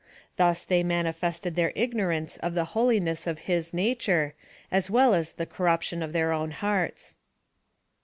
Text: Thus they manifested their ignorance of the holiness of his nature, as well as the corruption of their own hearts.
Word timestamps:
Thus 0.35 0.65
they 0.65 0.81
manifested 0.81 1.55
their 1.55 1.71
ignorance 1.75 2.37
of 2.37 2.55
the 2.55 2.65
holiness 2.73 3.27
of 3.27 3.37
his 3.45 3.71
nature, 3.71 4.33
as 4.71 4.89
well 4.89 5.13
as 5.13 5.33
the 5.33 5.45
corruption 5.45 6.01
of 6.01 6.11
their 6.11 6.31
own 6.31 6.49
hearts. 6.49 7.17